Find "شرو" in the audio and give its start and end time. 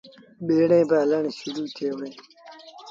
1.37-1.63